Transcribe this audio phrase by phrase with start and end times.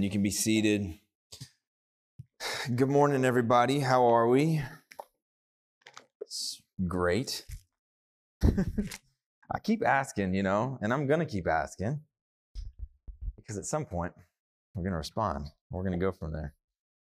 [0.00, 0.04] Amen.
[0.04, 0.94] You can be seated.
[2.74, 3.80] Good morning, everybody.
[3.80, 4.62] How are we?
[6.22, 7.44] It's great.
[8.42, 12.00] I keep asking, you know, and I'm going to keep asking
[13.36, 14.14] because at some point
[14.74, 15.48] we're going to respond.
[15.70, 16.54] We're going to go from there.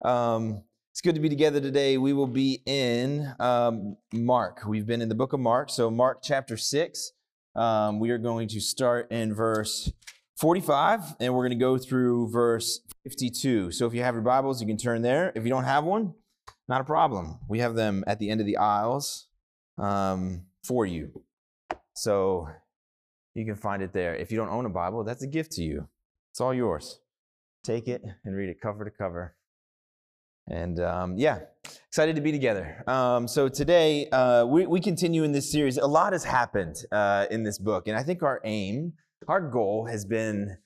[0.03, 1.99] Um, it's good to be together today.
[1.99, 4.63] We will be in um, Mark.
[4.66, 5.70] We've been in the book of Mark.
[5.70, 7.12] So, Mark chapter 6.
[7.55, 9.91] Um, we are going to start in verse
[10.39, 13.71] 45, and we're going to go through verse 52.
[13.71, 15.34] So if you have your Bibles, you can turn there.
[15.35, 16.13] If you don't have one,
[16.70, 17.39] not a problem.
[17.49, 19.27] We have them at the end of the aisles
[19.77, 21.23] um, for you.
[21.94, 22.47] So
[23.35, 24.16] you can find it there.
[24.16, 25.89] If you don't own a Bible, that's a gift to you.
[26.31, 27.02] It's all yours.
[27.66, 29.35] Take it and read it cover to cover.
[30.47, 31.39] And um, yeah,
[31.89, 32.85] excited to be together.
[32.88, 35.77] Um, so today, uh, we, we continue in this series.
[35.77, 38.94] A lot has happened uh, in this book, and I think our aim
[39.28, 40.58] our goal has been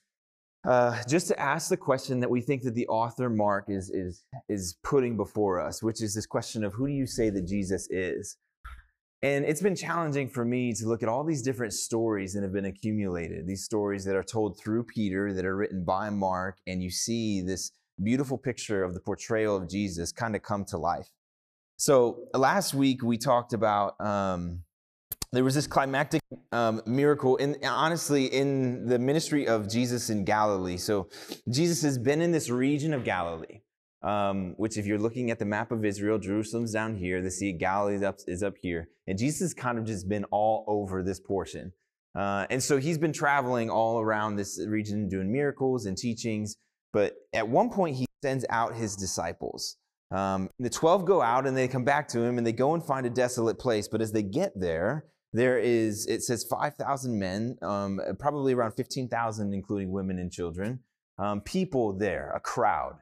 [0.67, 4.23] uh, just to ask the question that we think that the author Mark is, is,
[4.47, 7.87] is putting before us, which is this question of who do you say that Jesus
[7.89, 8.37] is?
[9.21, 12.53] And it's been challenging for me to look at all these different stories that have
[12.53, 16.83] been accumulated, these stories that are told through Peter, that are written by Mark, and
[16.83, 21.07] you see this beautiful picture of the portrayal of Jesus kind of come to life.
[21.77, 24.63] So last week we talked about um,
[25.33, 30.77] there was this climactic um, miracle in honestly in the ministry of jesus in galilee.
[30.77, 31.09] So
[31.49, 33.61] jesus has been in this region of galilee
[34.03, 37.51] um, which if you're looking at the map of israel jerusalem's down here the sea
[37.51, 41.03] of galilee is up, is up here and jesus kind of just been all over
[41.03, 41.73] this portion.
[42.15, 46.57] Uh, and so he's been traveling all around this region doing miracles and teachings
[46.93, 49.77] but at one point he sends out his disciples.
[50.11, 52.85] Um, the 12 go out and they come back to him and they go and
[52.85, 57.57] find a desolate place but as they get there there is, it says 5,000 men,
[57.61, 60.79] um, probably around 15,000, including women and children,
[61.17, 62.97] um, people there, a crowd.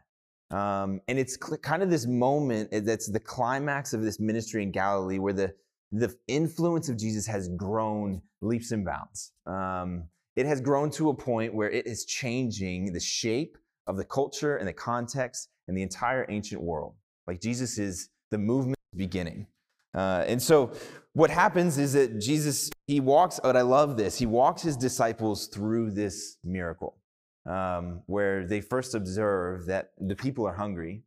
[0.50, 4.64] Um, and it's cl- kind of this moment eh, that's the climax of this ministry
[4.64, 5.54] in Galilee where the,
[5.92, 9.32] the influence of Jesus has grown leaps and bounds.
[9.46, 10.06] Um,
[10.36, 14.58] it has grown to a point where it is changing the shape of the culture
[14.58, 16.96] and the context and the entire ancient world.
[17.28, 19.48] Like Jesus is the movement beginning.
[19.94, 20.74] Uh, and so
[21.14, 25.48] what happens is that Jesus, he walks, but I love this, he walks his disciples
[25.48, 26.98] through this miracle
[27.46, 31.04] um, where they first observe that the people are hungry.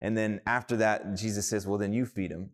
[0.00, 2.50] And then after that, Jesus says, Well, then you feed them.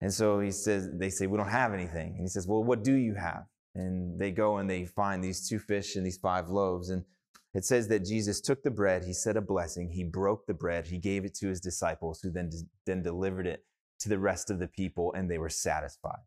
[0.00, 2.14] And so he says, They say, We don't have anything.
[2.14, 3.44] And he says, Well, what do you have?
[3.74, 6.90] And they go and they find these two fish and these five loaves.
[6.90, 7.04] And
[7.54, 10.88] it says that Jesus took the bread, he said a blessing, he broke the bread,
[10.88, 12.50] he gave it to his disciples, who then,
[12.84, 13.64] then delivered it
[14.04, 16.20] to the rest of the people, and they were satisfied.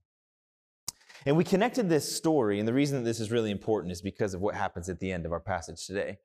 [1.25, 4.33] And we connected this story, and the reason that this is really important is because
[4.33, 6.17] of what happens at the end of our passage today.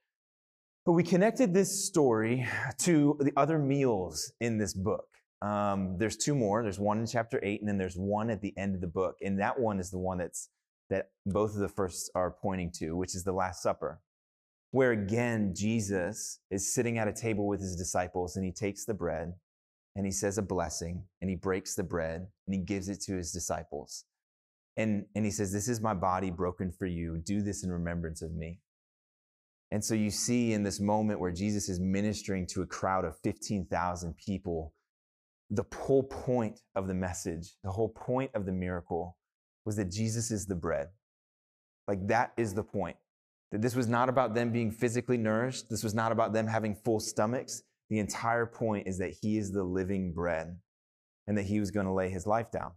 [0.84, 2.46] But we connected this story
[2.78, 5.06] to the other meals in this book.
[5.40, 6.62] Um, there's two more.
[6.62, 9.16] There's one in chapter eight, and then there's one at the end of the book.
[9.22, 10.48] And that one is the one that's
[10.90, 14.00] that both of the first are pointing to, which is the Last Supper,
[14.72, 18.94] where again Jesus is sitting at a table with his disciples, and he takes the
[18.94, 19.34] bread
[19.94, 23.16] and he says a blessing and he breaks the bread and he gives it to
[23.16, 24.04] his disciples.
[24.76, 27.18] And, and he says, This is my body broken for you.
[27.18, 28.60] Do this in remembrance of me.
[29.70, 33.18] And so you see in this moment where Jesus is ministering to a crowd of
[33.24, 34.74] 15,000 people,
[35.50, 39.16] the whole point of the message, the whole point of the miracle
[39.64, 40.88] was that Jesus is the bread.
[41.88, 42.96] Like that is the point.
[43.50, 45.68] That this was not about them being physically nourished.
[45.68, 47.62] This was not about them having full stomachs.
[47.92, 50.56] The entire point is that he is the living bread
[51.26, 52.72] and that he was going to lay his life down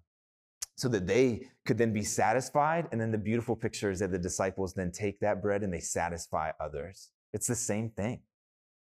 [0.75, 2.89] so that they could then be satisfied.
[2.91, 5.79] And then the beautiful picture is that the disciples then take that bread and they
[5.79, 7.11] satisfy others.
[7.31, 8.23] It's the same thing.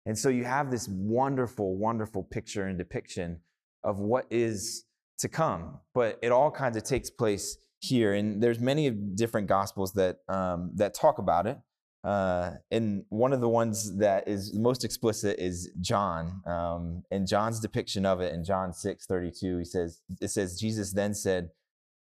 [0.06, 3.40] And so you have this wonderful, wonderful picture and depiction
[3.86, 4.84] of what is
[5.20, 5.80] to come.
[5.94, 8.14] But it all kinds of takes place here.
[8.14, 11.60] And there's many different gospels that, um, that talk about it.
[12.04, 16.42] Uh, and one of the ones that is most explicit is John.
[16.46, 20.94] Um, and John's depiction of it in John 6 32, he says, it says, Jesus
[20.94, 21.50] then said,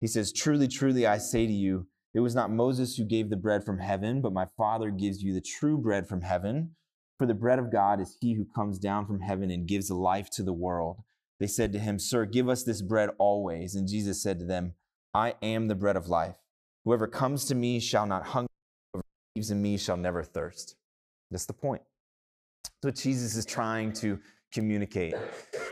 [0.01, 3.37] He says, Truly, truly, I say to you, it was not Moses who gave the
[3.37, 6.75] bread from heaven, but my Father gives you the true bread from heaven.
[7.19, 10.31] For the bread of God is he who comes down from heaven and gives life
[10.31, 11.03] to the world.
[11.41, 13.75] They said to him, Sir, give us this bread always.
[13.75, 14.75] And Jesus said to them,
[15.13, 16.37] I am the bread of life.
[16.85, 18.49] Whoever comes to me shall not hunger
[19.39, 20.75] believes in me shall never thirst.
[21.31, 21.83] That's the point.
[22.83, 24.19] That's what Jesus is trying to
[24.53, 25.15] communicate.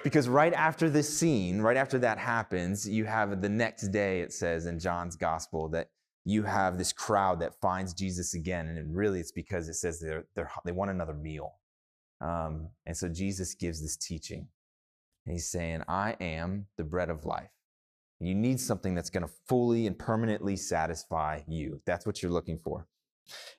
[0.04, 4.32] Because right after this scene, right after that happens, you have the next day, it
[4.32, 5.88] says in John's gospel, that
[6.24, 8.68] you have this crowd that finds Jesus again.
[8.68, 11.54] And really, it's because it says they're, they're, they want another meal.
[12.20, 14.46] Um, and so Jesus gives this teaching.
[15.24, 17.50] And he's saying, I am the bread of life.
[18.20, 21.80] You need something that's going to fully and permanently satisfy you.
[21.84, 22.86] That's what you're looking for.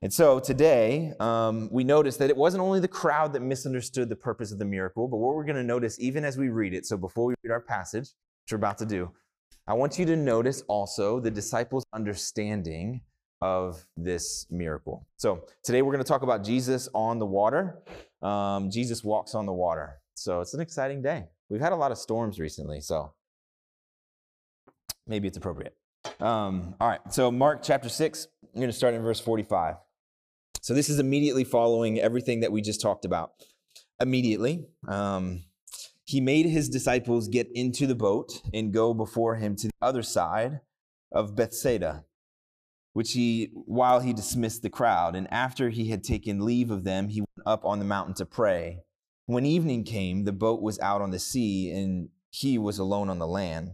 [0.01, 4.15] And so today, um, we notice that it wasn't only the crowd that misunderstood the
[4.15, 6.85] purpose of the miracle, but what we're going to notice even as we read it.
[6.85, 8.09] So before we read our passage,
[8.43, 9.11] which we're about to do,
[9.67, 13.01] I want you to notice also the disciples' understanding
[13.41, 15.05] of this miracle.
[15.17, 17.79] So today we're going to talk about Jesus on the water.
[18.21, 19.99] Um, Jesus walks on the water.
[20.15, 21.25] So it's an exciting day.
[21.49, 23.13] We've had a lot of storms recently, so
[25.05, 25.76] maybe it's appropriate.
[26.19, 29.75] Um, all right, so Mark chapter 6, I'm going to start in verse 45.
[30.61, 33.31] So this is immediately following everything that we just talked about.
[33.99, 35.43] Immediately, um,
[36.03, 40.03] he made his disciples get into the boat and go before him to the other
[40.03, 40.61] side
[41.11, 42.05] of Bethsaida,
[42.93, 47.09] which he, while he dismissed the crowd, and after he had taken leave of them,
[47.09, 48.79] he went up on the mountain to pray.
[49.25, 53.19] When evening came, the boat was out on the sea, and he was alone on
[53.19, 53.73] the land.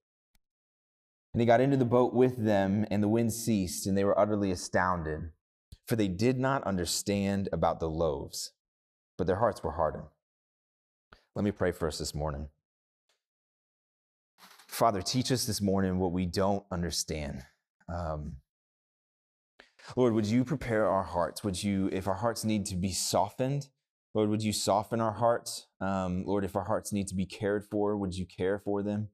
[1.33, 4.19] And he got into the boat with them, and the wind ceased, and they were
[4.19, 5.29] utterly astounded,
[5.87, 8.51] for they did not understand about the loaves,
[9.17, 10.07] but their hearts were hardened.
[11.35, 12.49] Let me pray for us this morning.
[14.67, 17.43] Father, teach us this morning what we don't understand.
[17.87, 18.37] Um,
[19.95, 21.43] Lord, would you prepare our hearts?
[21.43, 23.67] Would you, if our hearts need to be softened,
[24.13, 25.67] Lord, would you soften our hearts?
[25.79, 29.09] Um, Lord, if our hearts need to be cared for, would you care for them?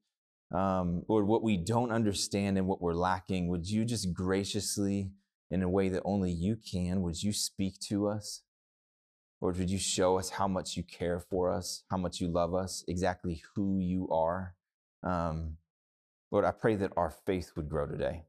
[0.53, 5.11] Um, Lord, what we don't understand and what we're lacking, would you just graciously,
[5.49, 8.43] in a way that only you can, would you speak to us?
[9.39, 12.55] Lord, would you show us how much you care for us, how much you love
[12.55, 14.55] us, exactly who you are?
[15.03, 15.57] Um,
[16.31, 18.23] Lord, I pray that our faith would grow today.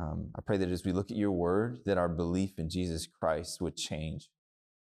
[0.00, 3.06] Um, I pray that as we look at your word, that our belief in Jesus
[3.06, 4.30] Christ would change.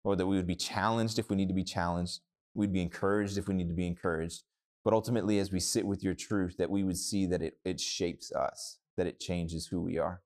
[0.03, 2.21] Lord, that we would be challenged if we need to be challenged.
[2.55, 4.43] We'd be encouraged if we need to be encouraged.
[4.85, 7.81] But ultimately, as we sit with your truth, that we would see that it, it
[7.81, 10.21] shapes us, that it changes who we are.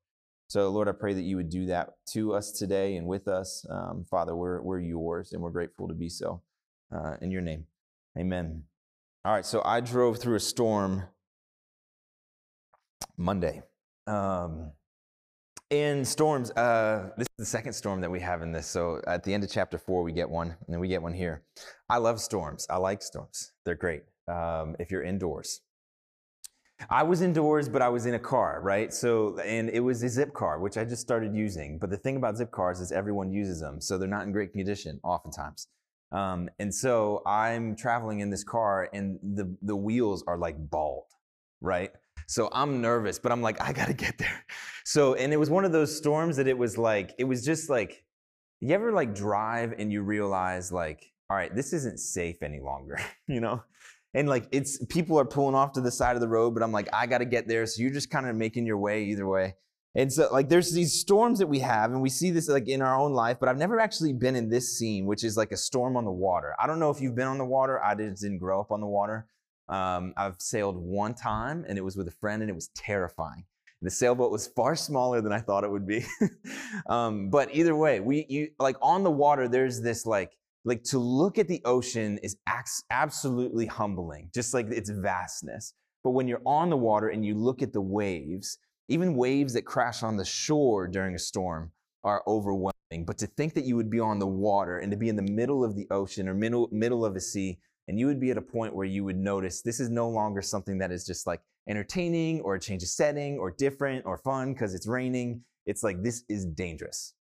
[0.48, 3.64] So, Lord, I pray that you would do that to us today and with us.
[3.70, 6.42] Um, Father, we're, we're yours and we're grateful to be so.
[6.90, 7.66] Uh, in your name,
[8.18, 8.64] amen.
[9.24, 11.04] All right, so I drove through a storm
[13.18, 13.62] Monday.
[14.06, 14.72] Um,
[15.68, 18.66] in storms, uh, this is the second storm that we have in this.
[18.66, 21.12] So at the end of chapter four, we get one, and then we get one
[21.12, 21.42] here.
[21.90, 22.66] I love storms.
[22.70, 23.52] I like storms.
[23.66, 25.60] They're great um, if you're indoors.
[26.90, 28.92] I was indoors, but I was in a car, right?
[28.92, 31.78] So, and it was a Zipcar, which I just started using.
[31.78, 35.00] But the thing about Zipcars is everyone uses them, so they're not in great condition
[35.02, 35.66] oftentimes.
[36.12, 41.06] Um, and so I'm traveling in this car, and the the wheels are like bald,
[41.60, 41.90] right?
[42.26, 44.44] So I'm nervous, but I'm like, I gotta get there.
[44.84, 47.68] So, and it was one of those storms that it was like, it was just
[47.68, 48.06] like,
[48.60, 52.98] you ever like drive and you realize like, all right, this isn't safe any longer,
[53.28, 53.62] you know?
[54.14, 56.72] And like it's people are pulling off to the side of the road but i'm
[56.72, 57.66] like i got to get there.
[57.66, 59.56] So you're just kind of making your way either way.
[59.94, 62.82] And so like there's these storms that we have and we see this like in
[62.82, 65.56] our own life but i've never actually been in this scene which is like a
[65.56, 66.54] storm on the water.
[66.58, 67.82] I don't know if you've been on the water.
[67.82, 69.26] I didn't grow up on the water.
[69.68, 73.44] Um, i've sailed one time and it was with a friend and it was terrifying.
[73.80, 76.04] The sailboat was far smaller than i thought it would be.
[76.86, 80.37] Um, but either way we you like on the water there's this like
[80.68, 82.36] like to look at the ocean is
[82.90, 85.72] absolutely humbling, just like its vastness.
[86.04, 88.58] But when you're on the water and you look at the waves,
[88.88, 91.72] even waves that crash on the shore during a storm
[92.04, 93.06] are overwhelming.
[93.06, 95.22] But to think that you would be on the water and to be in the
[95.22, 97.58] middle of the ocean or middle, middle of a sea,
[97.88, 100.42] and you would be at a point where you would notice this is no longer
[100.42, 104.52] something that is just like entertaining or a change of setting or different or fun
[104.52, 105.42] because it's raining.
[105.64, 107.14] It's like this is dangerous.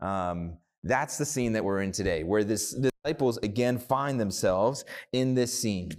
[0.00, 0.56] Um,
[0.88, 5.34] that's the scene that we're in today, where this, the disciples again find themselves in
[5.34, 5.90] this scene.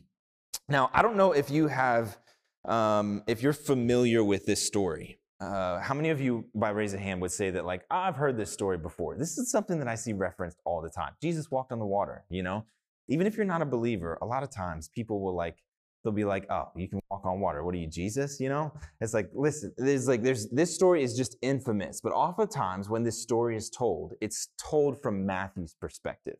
[0.70, 2.17] Now, I don't know if you have,
[2.65, 5.20] um, if you're familiar with this story.
[5.39, 8.38] Uh, how many of you, by raise of hand, would say that, like, I've heard
[8.38, 9.15] this story before?
[9.15, 11.13] This is something that I see referenced all the time.
[11.22, 12.65] Jesus walked on the water, you know?
[13.08, 15.63] Even if you're not a believer, a lot of times people will, like,
[16.08, 17.66] they'll be like, oh, you can walk on water.
[17.66, 18.40] What are you, Jesus?
[18.40, 18.72] You know?
[19.02, 23.22] It's like, listen, there's like, there's, this story is just infamous, but oftentimes when this
[23.22, 26.38] story is told, it's told from Matthew's perspective.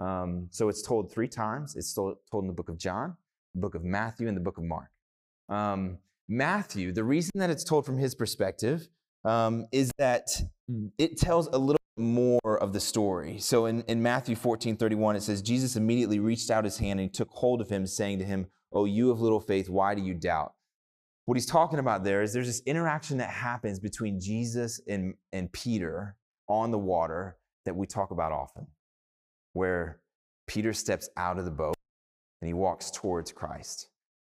[0.00, 1.76] Um, so it's told three times.
[1.76, 3.16] It's told, told in the book of John,
[3.54, 4.90] the book of Matthew and the book of Mark.
[5.48, 8.88] Um, Matthew, the reason that it's told from his perspective
[9.24, 10.28] um, is that
[10.98, 13.38] it tells a little more of the story.
[13.38, 17.12] So in, in Matthew 14 31, it says, Jesus immediately reached out his hand and
[17.12, 20.14] took hold of him, saying to him, Oh, you of little faith, why do you
[20.14, 20.52] doubt?
[21.24, 25.52] What he's talking about there is there's this interaction that happens between Jesus and, and
[25.52, 26.16] Peter
[26.48, 28.66] on the water that we talk about often,
[29.52, 30.00] where
[30.46, 31.76] Peter steps out of the boat
[32.40, 33.88] and he walks towards Christ.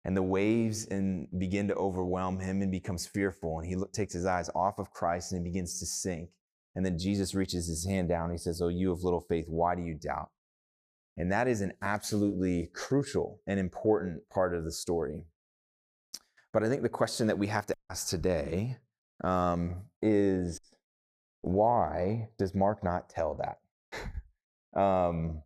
[0.05, 3.59] And the waves and begin to overwhelm him and becomes fearful.
[3.59, 6.29] And he look, takes his eyes off of Christ and he begins to sink.
[6.75, 8.25] And then Jesus reaches his hand down.
[8.25, 10.29] And he says, Oh, you of little faith, why do you doubt?
[11.19, 15.25] And that is an absolutely crucial and important part of the story.
[16.53, 18.77] But I think the question that we have to ask today
[19.21, 20.61] um, is
[21.41, 24.79] why does Mark not tell that?
[24.81, 25.43] um,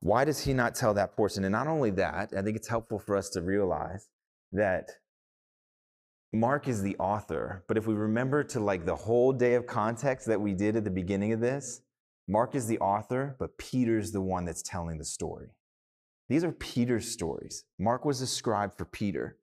[0.00, 1.44] why does he not tell that portion?
[1.44, 4.08] And not only that, I think it's helpful for us to realize
[4.50, 4.90] that
[6.32, 10.26] Mark is the author, but if we remember to like the whole day of context
[10.26, 11.82] that we did at the beginning of this,
[12.26, 15.48] Mark is the author, but Peter's the one that's telling the story.
[16.28, 17.64] These are Peter's stories.
[17.78, 19.36] Mark was a scribe for Peter.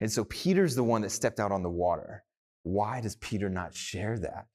[0.00, 2.24] And so Peter's the one that stepped out on the water.
[2.62, 4.46] Why does Peter not share that?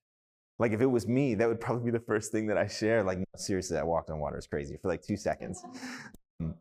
[0.59, 3.03] Like if it was me, that would probably be the first thing that I share.
[3.03, 4.37] Like, no, seriously, I walked on water.
[4.37, 5.63] It's crazy for like two seconds.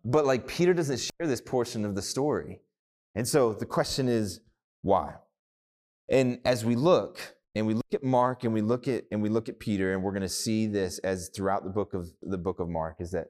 [0.04, 2.60] But like Peter doesn't share this portion of the story.
[3.16, 4.40] And so the question is,
[4.82, 5.14] why?
[6.08, 7.18] And as we look,
[7.54, 10.02] and we look at Mark and we look at and we look at Peter, and
[10.02, 13.10] we're going to see this as throughout the book of the book of Mark, is
[13.12, 13.28] that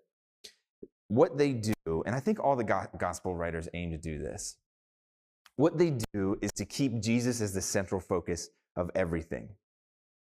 [1.09, 4.57] what they do, and I think all the gospel writers aim to do this.
[5.57, 9.51] What they do is to keep Jesus as the central focus of everything.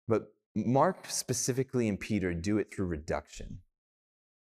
[0.09, 0.25] But
[0.57, 3.61] Mark specifically and Peter do it through reduction.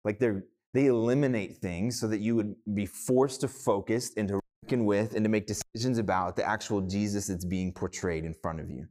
[0.04, 0.44] Like they're
[0.76, 5.16] they eliminate things so that you would be forced to focus and to reckon with
[5.16, 8.86] and to make decisions about the actual Jesus that's being portrayed in front of you.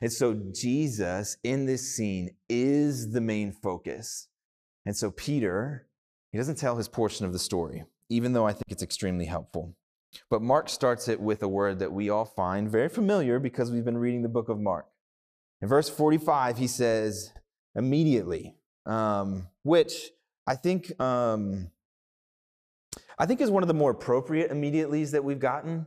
[0.00, 4.28] And so Jesus in this scene is the main focus.
[4.84, 5.88] And so Peter,
[6.32, 9.74] he doesn't tell his portion of the story, even though I think it's extremely helpful.
[10.30, 13.84] But Mark starts it with a word that we all find very familiar because we've
[13.84, 14.86] been reading the book of Mark.
[15.60, 17.32] In verse 45, he says,
[17.74, 20.10] immediately, um, which
[20.46, 21.70] I think, um,
[23.18, 25.86] I think is one of the more appropriate immediatelys that we've gotten.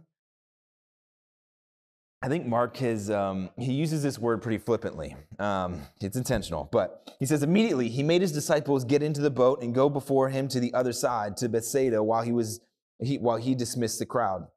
[2.21, 5.15] I think Mark has, um, he uses this word pretty flippantly.
[5.39, 9.61] Um, it's intentional, but he says, immediately he made his disciples get into the boat
[9.63, 12.59] and go before him to the other side, to Bethsaida, while he was,
[12.99, 14.47] he, while he dismissed the crowd.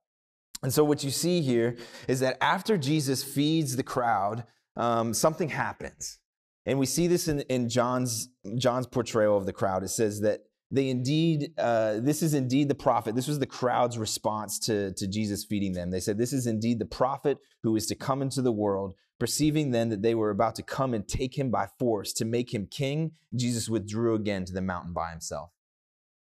[0.65, 1.77] And so what you see here
[2.09, 4.45] is that after Jesus feeds the crowd,
[4.77, 6.19] um, something happens.
[6.67, 9.85] And we see this in, in John's, John's portrayal of the crowd.
[9.85, 13.15] It says that they indeed, uh, this is indeed the prophet.
[13.15, 15.91] This was the crowd's response to, to Jesus feeding them.
[15.91, 18.95] They said, This is indeed the prophet who is to come into the world.
[19.21, 22.53] Perceiving then that they were about to come and take him by force to make
[22.53, 25.51] him king, Jesus withdrew again to the mountain by himself.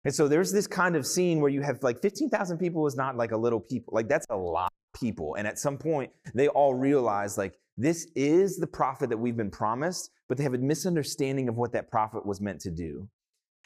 [0.06, 3.18] And so there's this kind of scene where you have like 15,000 people is not
[3.18, 3.94] like a little people.
[3.94, 5.36] Like that's a lot of people.
[5.36, 9.52] And at some point, they all realize like this is the prophet that we've been
[9.52, 13.10] promised, but they have a misunderstanding of what that prophet was meant to do.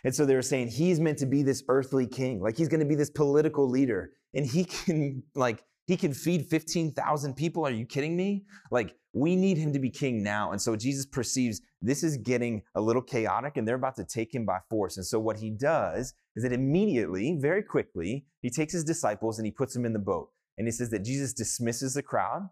[0.03, 2.79] And so they were saying he's meant to be this earthly king, like he's going
[2.79, 7.65] to be this political leader, and he can like he can feed 15,000 people.
[7.65, 8.46] Are you kidding me?
[8.70, 10.51] Like we need him to be king now.
[10.51, 14.34] And so Jesus perceives this is getting a little chaotic and they're about to take
[14.34, 14.98] him by force.
[14.98, 19.48] And so what he does is that immediately, very quickly, he takes his disciples and
[19.48, 20.29] he puts them in the boat.
[20.60, 22.50] And he says that Jesus dismisses the crowd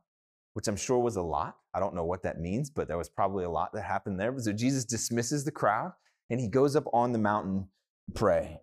[0.57, 1.55] which I'm sure was a lot.
[1.75, 4.33] I don't know what that means, but there was probably a lot that happened there.
[4.39, 5.91] So Jesus dismisses the crowd
[6.29, 7.67] and he goes up on the mountain
[8.07, 8.61] to pray.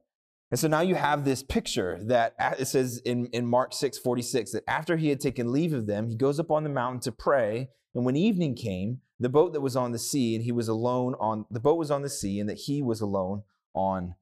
[0.51, 4.53] And so now you have this picture that it says in, in Mark 6 46
[4.53, 7.13] that after he had taken leave of them, he goes up on the mountain to
[7.13, 7.71] pray.
[7.95, 11.15] And when evening came, the boat that was on the sea, and he was alone
[11.19, 13.43] on the boat was on the sea, and that he was alone
[13.75, 14.15] on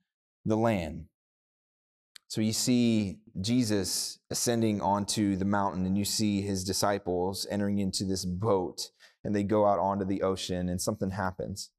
[0.44, 1.06] the land.
[2.28, 8.04] So you see Jesus ascending onto the mountain, and you see his disciples entering into
[8.04, 8.90] this boat,
[9.22, 11.71] and they go out onto the ocean, and something happens.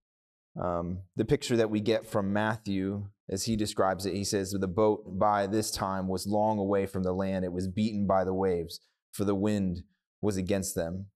[0.61, 4.67] Um, the picture that we get from Matthew, as he describes it, he says, The
[4.67, 7.43] boat by this time was long away from the land.
[7.43, 8.79] It was beaten by the waves,
[9.11, 9.83] for the wind
[10.21, 11.07] was against them.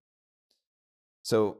[1.24, 1.60] So,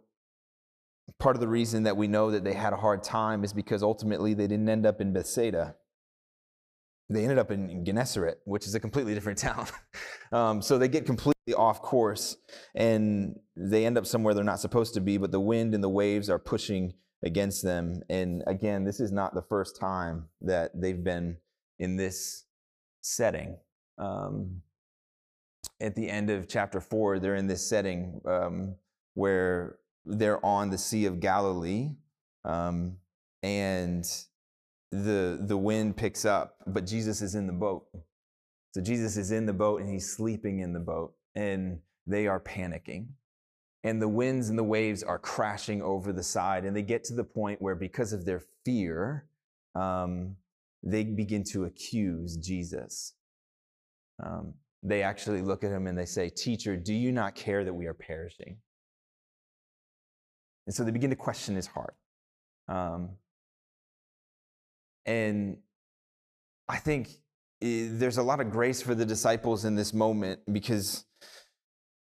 [1.20, 3.84] part of the reason that we know that they had a hard time is because
[3.84, 5.76] ultimately they didn't end up in Bethsaida
[7.10, 9.68] they ended up in, Gennesaret, which is a completely different town.
[10.32, 12.36] um, so they get completely off course
[12.76, 15.90] and they end up somewhere they're not supposed to be, but the wind and the
[15.90, 16.94] waves are pushing
[17.24, 18.02] against them.
[18.10, 21.38] And again, this is not the first time that they've been
[21.80, 22.46] in this
[23.02, 23.58] setting.
[23.98, 24.62] Um,
[25.80, 28.76] at the end of chapter four, they're in this setting um,
[29.14, 31.90] where they're on the Sea of Galilee,
[32.46, 32.98] um,
[33.44, 34.06] and
[34.92, 37.86] the the wind picks up, but Jesus is in the boat.
[38.74, 42.40] So Jesus is in the boat and he's sleeping in the boat, and they are
[42.40, 43.08] panicking.
[43.88, 47.14] And the winds and the waves are crashing over the side, and they get to
[47.14, 49.30] the point where, because of their fear,
[49.76, 50.36] um,
[50.84, 53.14] they begin to accuse Jesus.
[54.22, 57.74] Um, they actually look at him and they say, Teacher, do you not care that
[57.74, 58.58] we are perishing?
[60.66, 61.96] And so they begin to question his heart.
[62.68, 63.12] Um,
[65.06, 65.60] and
[66.68, 67.08] I think
[67.62, 71.06] eh, there's a lot of grace for the disciples in this moment because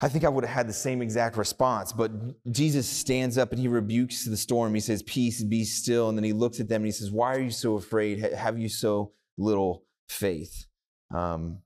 [0.05, 1.91] I think I would have had the same exact response.
[1.91, 2.11] But
[2.51, 4.75] Jesus stands up and he rebukes the storm.
[4.75, 6.09] He says, Peace, be still.
[6.09, 8.19] And then he looks at them and he says, Why are you so afraid?
[8.19, 10.67] Have you so little faith?
[11.11, 11.57] Um,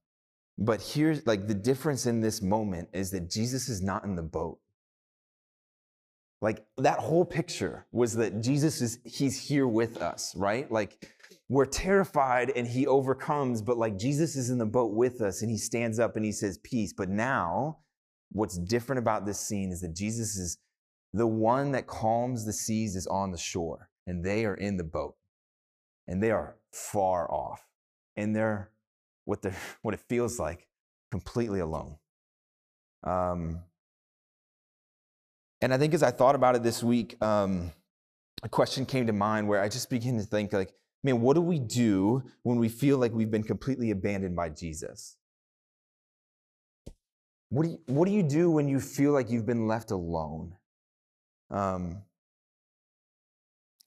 [0.57, 4.23] but here's like the difference in this moment is that Jesus is not in the
[4.23, 4.59] boat.
[6.41, 10.71] Like that whole picture was that Jesus is, he's here with us, right?
[10.71, 11.09] Like
[11.49, 15.51] we're terrified and he overcomes, but like Jesus is in the boat with us and
[15.51, 16.93] he stands up and he says, Peace.
[16.93, 17.79] But now,
[18.31, 20.57] what's different about this scene is that Jesus is
[21.13, 24.83] the one that calms the seas is on the shore and they are in the
[24.83, 25.15] boat
[26.07, 27.65] and they are far off
[28.15, 28.71] and they're
[29.25, 30.67] what, they're, what it feels like
[31.11, 31.97] completely alone.
[33.03, 33.61] Um,
[35.61, 37.71] and I think as I thought about it this week, um,
[38.43, 41.41] a question came to mind where I just began to think, like, man, what do
[41.41, 45.17] we do when we feel like we've been completely abandoned by Jesus?
[47.49, 50.53] What do you, what do, you do when you feel like you've been left alone?
[51.49, 52.03] Um,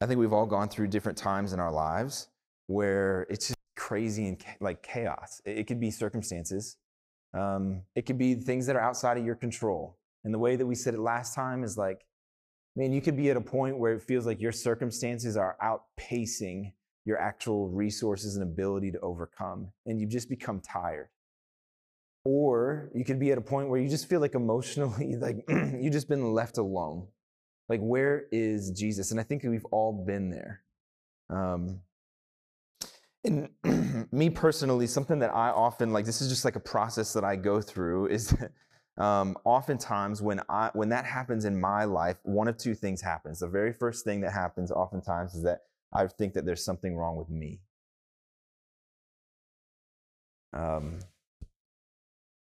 [0.00, 2.28] I think we've all gone through different times in our lives
[2.66, 5.40] where it's just crazy and like chaos.
[5.44, 6.76] It, could be circumstances.
[7.34, 9.96] Um, it could be things that are outside of your control.
[10.24, 12.04] And the way that we said it last time is like,
[12.74, 16.72] man, you could be at a point where it feels like your circumstances are outpacing
[17.04, 21.08] your actual resources and ability to overcome, and you've just become tired.
[22.24, 25.92] Or you could be at a point where you just feel like emotionally, like you've
[25.92, 27.08] just been left alone.
[27.68, 29.10] Like, where is Jesus?
[29.10, 30.62] And I think we've all been there.
[31.30, 31.80] Um,
[33.24, 33.48] and
[34.12, 37.36] me personally, something that I often like, this is just like a process that I
[37.36, 38.34] go through, is
[38.98, 43.40] um, oftentimes when I when that happens in my life, one of two things happens.
[43.40, 45.60] The very first thing that happens oftentimes is that
[45.92, 47.60] I think that there's something wrong with me.
[50.52, 50.98] Um,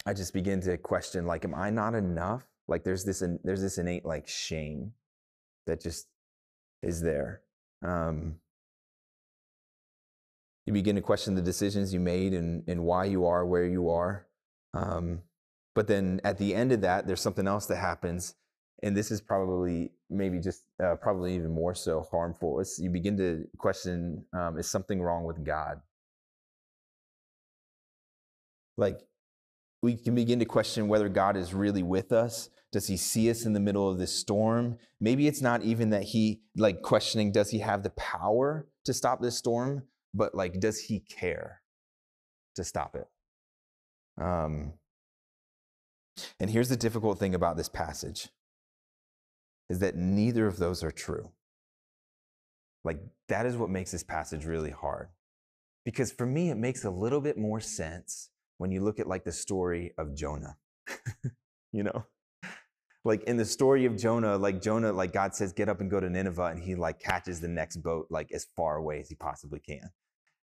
[0.09, 2.43] I just begin to question, like, am I not enough?
[2.67, 4.93] Like, there's this there's this innate like shame
[5.67, 6.07] that just
[6.81, 7.41] is there.
[7.85, 8.37] Um,
[10.65, 13.91] you begin to question the decisions you made and, and why you are where you
[13.91, 14.25] are.
[14.73, 15.21] Um,
[15.75, 18.33] but then at the end of that, there's something else that happens.
[18.81, 22.59] And this is probably, maybe just uh, probably even more so harmful.
[22.61, 25.81] It's, you begin to question um, is something wrong with God?
[28.75, 29.01] Like,
[29.81, 32.49] we can begin to question whether God is really with us.
[32.71, 34.77] Does he see us in the middle of this storm?
[34.99, 39.21] Maybe it's not even that he, like, questioning, does he have the power to stop
[39.21, 39.83] this storm?
[40.13, 41.61] But, like, does he care
[42.55, 43.07] to stop it?
[44.21, 44.73] Um,
[46.39, 48.29] and here's the difficult thing about this passage
[49.69, 51.31] is that neither of those are true.
[52.83, 55.09] Like that is what makes this passage really hard.
[55.85, 59.23] Because for me it makes a little bit more sense when you look at like
[59.23, 60.57] the story of Jonah.
[61.71, 62.05] you know?
[63.05, 65.99] Like in the story of Jonah, like Jonah, like God says, get up and go
[65.99, 69.15] to Nineveh, and he like catches the next boat like as far away as he
[69.15, 69.89] possibly can.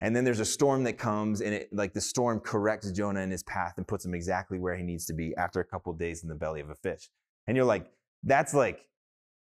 [0.00, 3.30] And then there's a storm that comes, and it like the storm corrects Jonah in
[3.30, 6.22] his path and puts him exactly where he needs to be after a couple days
[6.22, 7.10] in the belly of a fish.
[7.46, 7.86] And you're like,
[8.22, 8.80] that's like,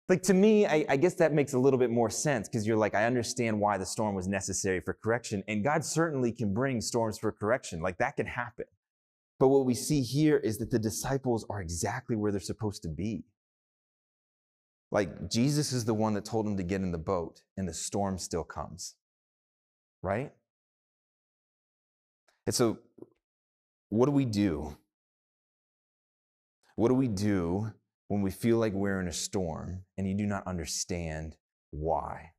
[0.10, 2.78] like to me, I, I guess that makes a little bit more sense because you're
[2.78, 6.82] like, I understand why the storm was necessary for correction, and God certainly can bring
[6.82, 7.82] storms for correction.
[7.82, 8.65] Like that can happen.
[9.39, 12.89] But what we see here is that the disciples are exactly where they're supposed to
[12.89, 13.24] be.
[14.91, 17.74] Like Jesus is the one that told them to get in the boat, and the
[17.74, 18.96] storm still comes
[20.02, 20.32] right?
[22.46, 22.78] And so,
[23.89, 24.78] what do we do?
[26.76, 27.74] What do we do
[28.08, 31.36] when we feel like we're in a storm and you do not understand
[31.72, 32.32] why?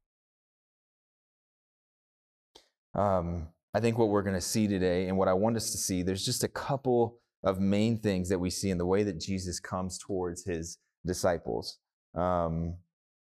[2.94, 5.78] Um, I think what we're going to see today and what I want us to
[5.78, 9.20] see, there's just a couple of main things that we see in the way that
[9.20, 11.78] Jesus comes towards his disciples.
[12.14, 12.76] Um,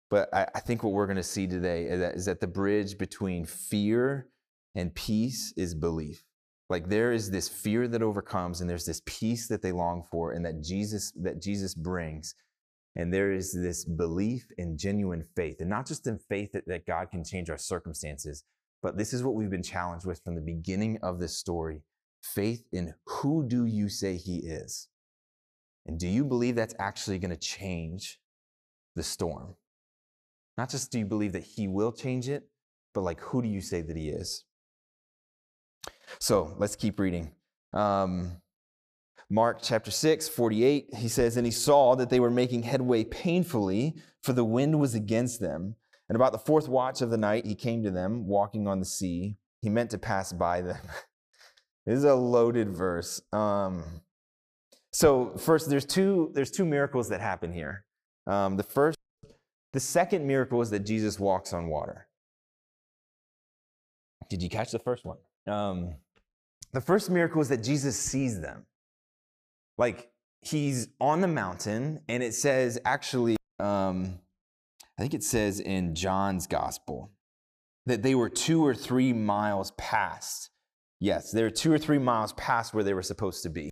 [0.08, 2.46] but I, I think what we're going to see today is that, is that the
[2.46, 4.28] bridge between fear
[4.74, 6.22] and peace is belief.
[6.68, 10.32] Like there is this fear that overcomes and there's this peace that they long for
[10.32, 12.34] and that Jesus that Jesus brings.
[12.96, 16.86] And there is this belief in genuine faith, and not just in faith that, that
[16.86, 18.42] God can change our circumstances,
[18.82, 21.82] but this is what we've been challenged with from the beginning of this story
[22.22, 24.88] faith in who do you say he is?
[25.86, 28.18] And do you believe that's actually going to change
[28.96, 29.54] the storm?
[30.58, 32.48] Not just do you believe that he will change it,
[32.94, 34.44] but like who do you say that he is?
[36.18, 37.32] So let's keep reading.
[37.72, 38.40] Um,
[39.28, 43.96] Mark chapter 6, 48, he says, And he saw that they were making headway painfully,
[44.22, 45.74] for the wind was against them.
[46.08, 48.86] And about the fourth watch of the night, he came to them, walking on the
[48.86, 49.36] sea.
[49.60, 50.78] He meant to pass by them.
[51.86, 53.20] this is a loaded verse.
[53.32, 54.02] Um,
[54.92, 57.84] so first, there's two, there's two miracles that happen here.
[58.28, 58.96] Um, the first,
[59.72, 62.06] the second miracle is that Jesus walks on water.
[64.30, 65.18] Did you catch the first one?
[65.46, 65.94] Um,
[66.72, 68.66] the first miracle is that Jesus sees them.
[69.78, 74.18] Like he's on the mountain, and it says actually, um,
[74.98, 77.12] I think it says in John's gospel
[77.86, 80.50] that they were two or three miles past.
[80.98, 83.70] Yes, they were two or three miles past where they were supposed to be.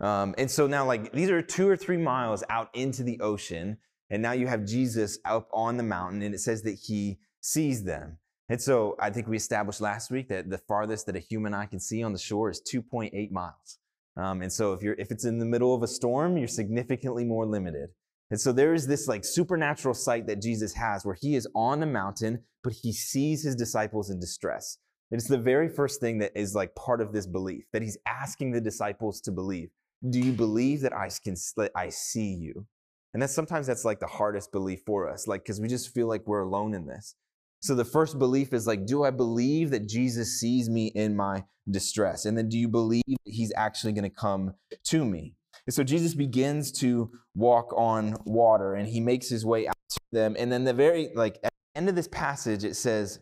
[0.00, 3.78] Um, and so now, like, these are two or three miles out into the ocean.
[4.10, 7.84] And now you have Jesus up on the mountain, and it says that he sees
[7.84, 8.18] them.
[8.48, 11.66] And so I think we established last week that the farthest that a human eye
[11.66, 13.78] can see on the shore is 2.8 miles.
[14.16, 17.24] Um, and so if you're if it's in the middle of a storm, you're significantly
[17.24, 17.90] more limited.
[18.30, 21.80] And so there is this like supernatural sight that Jesus has where he is on
[21.80, 24.78] the mountain, but he sees his disciples in distress.
[25.10, 27.96] And it's the very first thing that is like part of this belief that he's
[28.06, 29.70] asking the disciples to believe.
[30.08, 32.66] Do you believe that I can that I see you?
[33.14, 36.08] And that's sometimes that's like the hardest belief for us, like because we just feel
[36.08, 37.14] like we're alone in this.
[37.60, 41.44] So the first belief is like, do I believe that Jesus sees me in my
[41.70, 42.24] distress?
[42.24, 45.34] And then do you believe that he's actually going to come to me?
[45.66, 50.00] And so Jesus begins to walk on water and he makes his way out to
[50.12, 50.36] them.
[50.38, 53.20] And then the very, like, at the end of this passage, it says,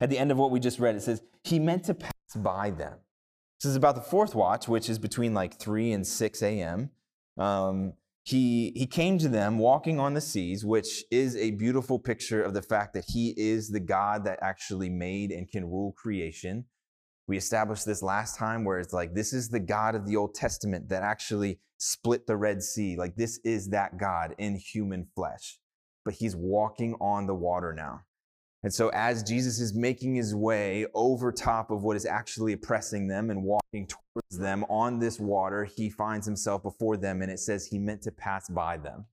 [0.00, 2.70] at the end of what we just read, it says, he meant to pass by
[2.70, 2.98] them.
[3.60, 6.90] This is about the fourth watch, which is between like 3 and 6 a.m.
[7.36, 7.94] Um,
[8.30, 12.54] he, he came to them walking on the seas, which is a beautiful picture of
[12.54, 16.64] the fact that he is the God that actually made and can rule creation.
[17.26, 20.34] We established this last time where it's like, this is the God of the Old
[20.34, 22.96] Testament that actually split the Red Sea.
[22.96, 25.58] Like, this is that God in human flesh.
[26.04, 28.00] But he's walking on the water now.
[28.62, 33.08] And so, as Jesus is making his way over top of what is actually oppressing
[33.08, 37.38] them and walking towards them on this water, he finds himself before them, and it
[37.38, 39.06] says he meant to pass by them.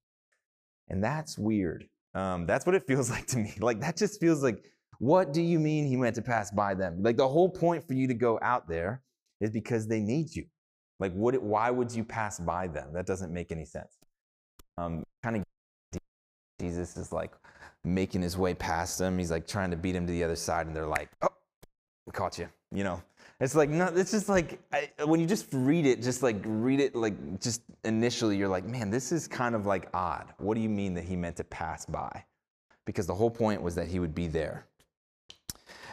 [0.89, 1.87] And that's weird.
[2.13, 3.53] Um, that's what it feels like to me.
[3.59, 4.65] Like, that just feels like,
[4.99, 7.01] what do you mean he meant to pass by them?
[7.01, 9.01] Like, the whole point for you to go out there
[9.39, 10.45] is because they need you.
[10.99, 12.91] Like, why would you pass by them?
[12.93, 13.95] That doesn't make any sense.
[14.77, 15.43] Um, kind of
[16.59, 17.31] Jesus is like,
[17.87, 19.17] making his way past them.
[19.17, 21.29] He's like trying to beat him to the other side, and they're like, "Oh,
[22.05, 23.01] we caught you." You know,
[23.39, 26.79] it's like no, it's just like I, when you just read it, just like read
[26.79, 30.61] it, like just initially, you're like, "Man, this is kind of like odd." What do
[30.61, 32.23] you mean that he meant to pass by?
[32.85, 34.65] Because the whole point was that he would be there.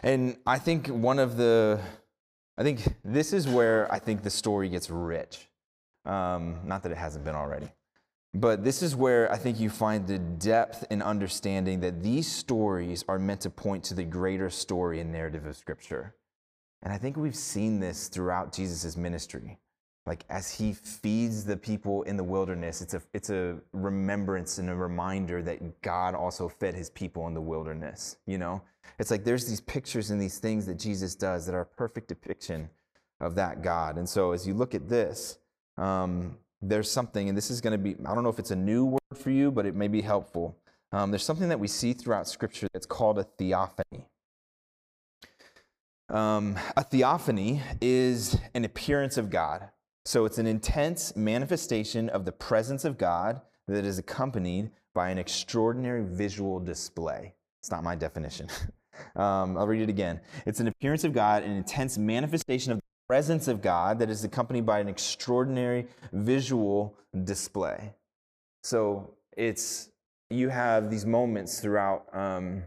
[0.03, 1.79] And I think one of the,
[2.57, 5.47] I think this is where I think the story gets rich.
[6.05, 7.67] Um, not that it hasn't been already.
[8.35, 13.05] But this is where I think you find the depth and understanding that these stories
[13.07, 16.15] are meant to point to the greater story and narrative of Scripture.
[16.83, 19.57] And I think we've seen this throughout Jesus' ministry.
[20.05, 24.69] Like as he feeds the people in the wilderness, it's a, it's a remembrance and
[24.69, 28.17] a reminder that God also fed his people in the wilderness.
[28.27, 28.61] You know,
[28.99, 32.09] it's like there's these pictures and these things that Jesus does that are a perfect
[32.09, 32.69] depiction
[33.21, 33.97] of that God.
[33.97, 35.39] And so as you look at this,
[35.77, 38.55] um, there's something, and this is going to be, I don't know if it's a
[38.55, 40.57] new word for you, but it may be helpful.
[40.91, 44.07] Um, there's something that we see throughout Scripture that's called a theophany.
[46.09, 49.69] Um, a theophany is an appearance of God.
[50.05, 55.17] So it's an intense manifestation of the presence of God that is accompanied by an
[55.17, 57.33] extraordinary visual display.
[57.61, 58.47] It's not my definition.
[59.15, 60.21] um, I'll read it again.
[60.45, 64.65] It's an appearance of God, an intense manifestation of presence of God that is accompanied
[64.65, 67.93] by an extraordinary visual display.
[68.63, 69.89] So it's
[70.29, 72.63] you have these moments throughout um,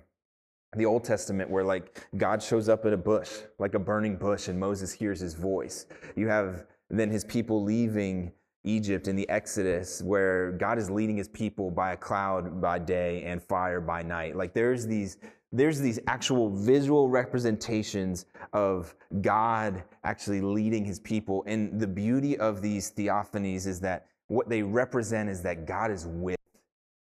[0.77, 4.48] the Old Testament where like God shows up at a bush, like a burning bush,
[4.48, 5.87] and Moses hears his voice.
[6.14, 8.33] You have then his people leaving
[8.64, 13.22] Egypt in the Exodus, where God is leading his people by a cloud by day
[13.24, 14.37] and fire by night.
[14.37, 15.16] Like there's these
[15.53, 21.43] there's these actual visual representations of God actually leading his people.
[21.47, 26.07] And the beauty of these theophanies is that what they represent is that God is
[26.07, 26.39] with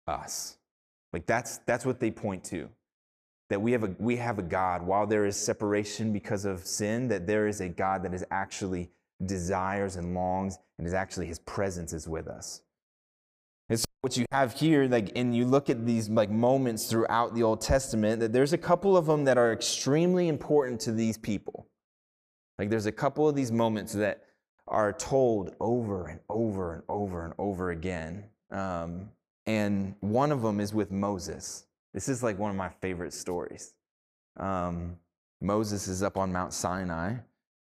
[0.06, 0.58] us.
[1.12, 2.68] Like that's that's what they point to.
[3.48, 7.08] That we have a we have a God while there is separation because of sin,
[7.08, 8.90] that there is a God that is actually
[9.24, 12.62] desires and longs and is actually his presence is with us.
[14.06, 17.60] What you have here, like, and you look at these like moments throughout the Old
[17.60, 21.66] Testament, that there's a couple of them that are extremely important to these people.
[22.56, 24.22] Like there's a couple of these moments that
[24.68, 28.26] are told over and over and over and over again.
[28.52, 29.10] Um,
[29.44, 31.66] and one of them is with Moses.
[31.92, 33.74] This is like one of my favorite stories.
[34.36, 34.98] Um,
[35.40, 37.16] Moses is up on Mount Sinai,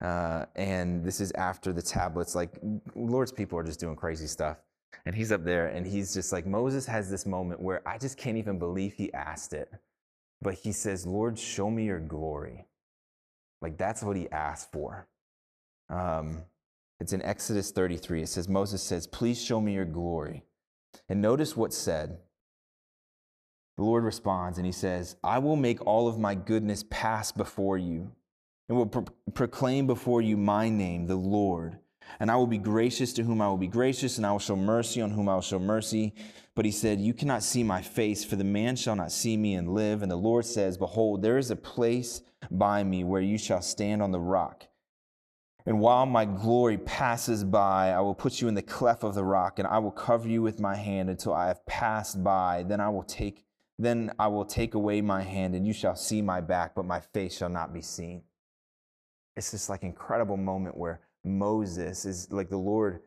[0.02, 2.34] uh, and this is after the tablets.
[2.34, 2.58] Like,
[2.96, 4.58] Lord's people are just doing crazy stuff.
[5.06, 8.18] And he's up there, and he's just like, Moses has this moment where I just
[8.18, 9.72] can't even believe he asked it.
[10.42, 12.66] But he says, Lord, show me your glory.
[13.62, 15.08] Like, that's what he asked for.
[15.90, 16.44] Um,
[17.00, 18.24] it's in Exodus 33.
[18.24, 20.44] It says, Moses says, Please show me your glory.
[21.10, 22.18] And notice what's said.
[23.78, 27.78] The Lord responds and he says, I will make all of my goodness pass before
[27.78, 28.12] you
[28.70, 31.80] and will pro- proclaim before you my name, the Lord.
[32.20, 34.56] And I will be gracious to whom I will be gracious, and I will show
[34.56, 36.14] mercy on whom I will show mercy.
[36.56, 39.56] But he said, You cannot see my face, for the man shall not see me
[39.56, 40.02] and live.
[40.02, 44.02] And the Lord says, Behold, there is a place by me where you shall stand
[44.02, 44.68] on the rock.
[45.66, 49.24] And while my glory passes by, I will put you in the cleft of the
[49.24, 52.64] rock, and I will cover you with my hand until I have passed by.
[52.68, 53.46] Then I will take
[53.80, 57.00] then I will take away my hand, and you shall see my back, but my
[57.00, 58.22] face shall not be seen.
[59.36, 63.02] It's this like incredible moment where Moses is like the Lord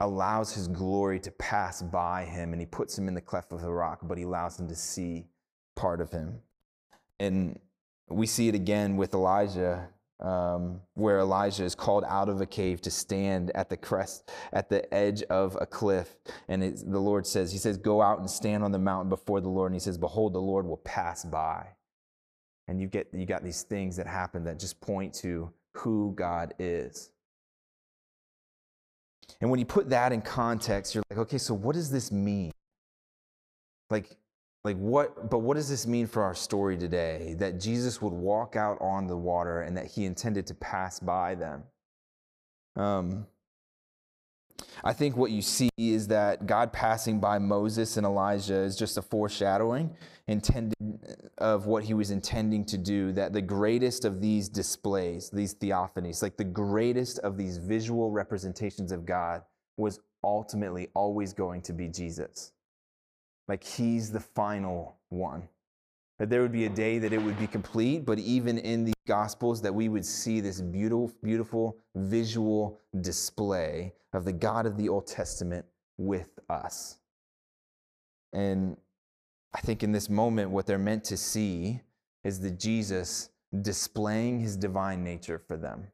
[0.00, 3.60] allows his glory to pass by him, and he puts him in the cleft of
[3.62, 5.26] the rock, but he allows him to see
[5.74, 6.40] part of him.
[7.18, 7.58] And
[8.08, 9.88] we see it again with Elijah
[10.20, 14.68] um, where Elijah is called out of a cave to stand at the crest, at
[14.68, 16.16] the edge of a cliff.
[16.48, 19.40] And it, the Lord says, He says, Go out and stand on the mountain before
[19.40, 19.72] the Lord.
[19.72, 21.66] And He says, Behold, the Lord will pass by.
[22.68, 26.54] And you get you got these things that happen that just point to who God
[26.58, 27.10] is.
[29.40, 32.52] And when you put that in context, you're like, okay, so what does this mean?
[33.90, 34.16] Like,
[34.66, 38.56] like what but what does this mean for our story today that jesus would walk
[38.56, 41.62] out on the water and that he intended to pass by them
[42.74, 43.26] um,
[44.84, 48.96] i think what you see is that god passing by moses and elijah is just
[48.96, 49.94] a foreshadowing
[50.28, 55.30] intended uh, of what he was intending to do that the greatest of these displays
[55.30, 59.42] these theophanies like the greatest of these visual representations of god
[59.76, 62.52] was ultimately always going to be jesus
[63.48, 65.48] like he's the final one.
[66.18, 68.94] That there would be a day that it would be complete, but even in the
[69.06, 74.88] Gospels, that we would see this beautiful, beautiful visual display of the God of the
[74.88, 75.66] Old Testament
[75.98, 76.96] with us.
[78.32, 78.76] And
[79.54, 81.80] I think in this moment, what they're meant to see
[82.24, 83.30] is the Jesus
[83.62, 85.86] displaying his divine nature for them.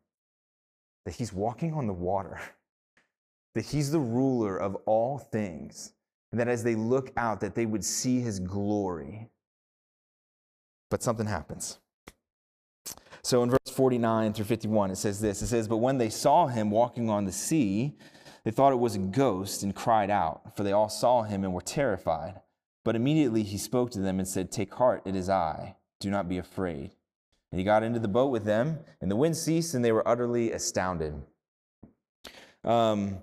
[1.04, 2.40] That he's walking on the water,
[3.54, 5.94] that he's the ruler of all things
[6.32, 9.28] and that as they look out that they would see his glory
[10.92, 11.78] but something happens.
[13.22, 15.40] So in verse 49 through 51 it says this.
[15.40, 17.96] It says but when they saw him walking on the sea
[18.44, 21.54] they thought it was a ghost and cried out for they all saw him and
[21.54, 22.42] were terrified.
[22.84, 25.76] But immediately he spoke to them and said take heart it is i.
[25.98, 26.90] Do not be afraid
[27.50, 30.06] and he got into the boat with them and the wind ceased and they were
[30.06, 31.14] utterly astounded.
[32.64, 33.22] Um,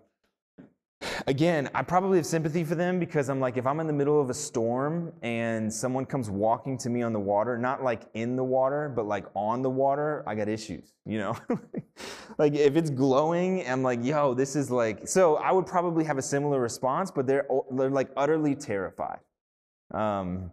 [1.28, 4.22] again, I probably have sympathy for them because I'm like, if I'm in the middle
[4.22, 8.36] of a storm and someone comes walking to me on the water, not like in
[8.36, 11.38] the water, but like on the water, I got issues, you know?
[12.38, 16.18] like if it's glowing, I'm like, yo, this is like, so I would probably have
[16.18, 19.20] a similar response, but they're, they're like utterly terrified.
[19.94, 20.52] Um,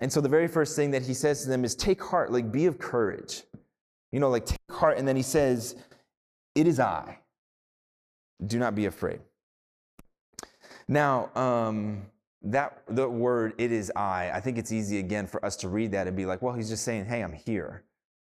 [0.00, 2.52] and so the very first thing that he says to them is take heart, like
[2.52, 3.44] be of courage.
[4.12, 4.98] You know, like take heart.
[4.98, 5.76] And then he says,
[6.54, 7.18] it is I.
[8.46, 9.20] Do not be afraid.
[10.88, 12.06] Now, um,
[12.42, 15.92] that the word "it is I," I think it's easy again for us to read
[15.92, 17.82] that and be like, "Well, he's just saying, hey, I'm here."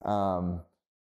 [0.03, 0.61] Um,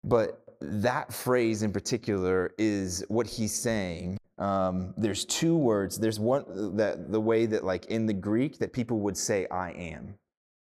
[0.04, 4.18] but that phrase in particular is what he's saying.
[4.38, 6.00] Um, there's two words.
[6.00, 9.72] There's one that the way that like in the Greek that people would say "I
[9.72, 10.16] am,"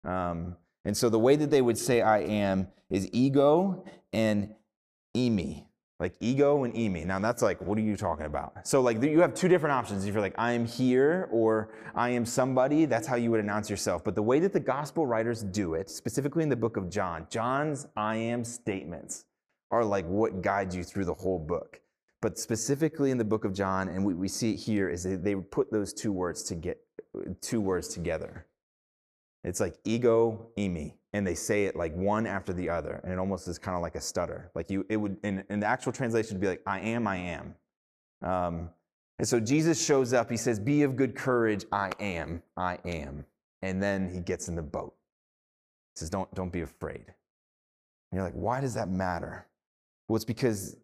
[0.05, 4.55] um, and so the way that they would say "I am" is ego and
[5.17, 5.67] eimi.
[6.03, 7.07] Like ego and eimi.
[7.07, 8.67] Now that's like, what are you talking about?
[8.67, 10.05] So like you have two different options.
[10.05, 13.71] If you're like, I am here or I am somebody, that's how you would announce
[13.71, 14.03] yourself.
[14.03, 17.29] But the way that the gospel writers do it, specifically in the book of John,
[17.31, 19.27] John's I am statements
[19.71, 21.81] are like what guides you through the whole book.
[22.21, 25.15] But specifically in the book of John, and we, we see it here, is they,
[25.15, 26.81] they put those two words to get
[27.41, 28.45] two words together.
[29.45, 33.19] It's like ego, eimi and they say it like one after the other and it
[33.19, 34.51] almost is kind of like a stutter.
[34.55, 37.17] Like you it would in, in the actual translation would be like i am i
[37.17, 37.55] am.
[38.23, 38.71] Um,
[39.19, 43.25] and so jesus shows up he says be of good courage i am i am.
[43.63, 44.95] And then he gets in the boat.
[45.95, 47.05] He says don't don't be afraid.
[47.07, 49.47] And you're like why does that matter?
[50.09, 50.77] Well it's because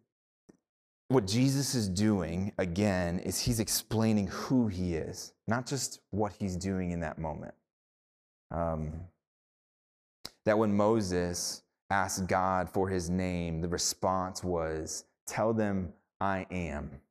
[1.07, 6.55] what jesus is doing again is he's explaining who he is not just what he's
[6.55, 7.55] doing in that moment.
[8.51, 9.01] Um,
[10.45, 17.01] that when Moses asked God for his name, the response was, Tell them I am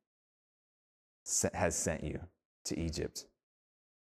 [1.53, 2.19] has sent you
[2.65, 3.25] to Egypt.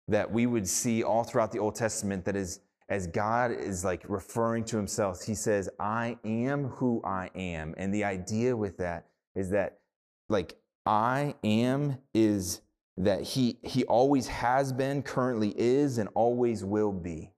[0.06, 4.02] That we would see all throughout the Old Testament that is as God is like
[4.08, 7.74] referring to himself, he says, I am who I am.
[7.76, 9.80] And the idea with that is that
[10.30, 12.62] like I am is
[12.96, 17.30] that he he always has been, currently is, and always will be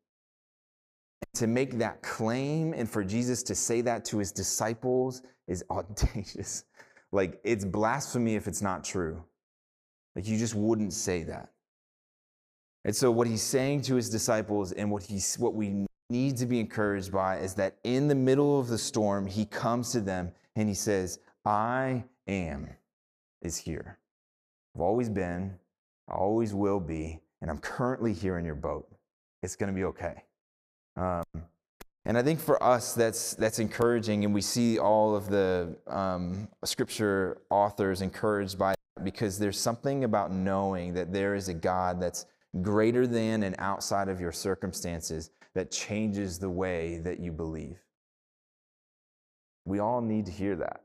[1.35, 6.65] to make that claim and for Jesus to say that to his disciples is audacious.
[7.13, 9.25] Like, it's blasphemy if it's not true.
[10.15, 11.51] Like, you just wouldn't say that.
[12.85, 16.47] And so, what he's saying to his disciples and what, he's, what we need to
[16.47, 20.33] be encouraged by is that in the middle of the storm, he comes to them
[20.57, 22.69] and he says, I am
[23.43, 23.99] is here.
[24.75, 25.55] I've always been,
[26.09, 28.89] I always will be, and I'm currently here in your boat.
[29.43, 30.25] It's going to be okay.
[30.97, 31.23] Um,
[32.05, 36.49] and I think for us, that's, that's encouraging, and we see all of the um,
[36.65, 42.01] scripture authors encouraged by it because there's something about knowing that there is a God
[42.01, 42.27] that's
[42.63, 47.79] greater than and outside of your circumstances that changes the way that you believe.
[49.65, 50.83] We all need to hear that.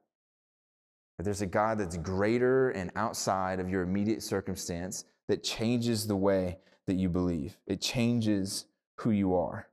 [1.17, 6.15] That there's a God that's greater and outside of your immediate circumstance that changes the
[6.15, 8.65] way that you believe, it changes
[8.97, 9.67] who you are.